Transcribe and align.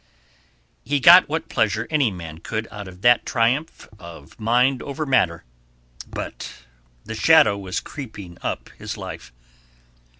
He 0.83 0.99
got 0.99 1.29
what 1.29 1.47
pleasure 1.47 1.85
any 1.91 2.09
man 2.09 2.39
could 2.39 2.67
out 2.71 2.87
of 2.87 3.03
that 3.03 3.23
triumph 3.23 3.87
of 3.99 4.39
mind 4.39 4.81
over 4.81 5.05
matter, 5.05 5.43
but 6.07 6.65
the 7.03 7.13
shadow 7.13 7.55
was 7.55 7.79
creeping 7.79 8.39
up 8.41 8.69
his 8.79 8.97
life. 8.97 9.31